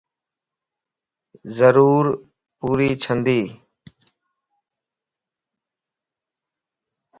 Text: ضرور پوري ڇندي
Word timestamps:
ضرور 1.57 2.03
پوري 2.59 2.89
ڇندي 3.01 3.41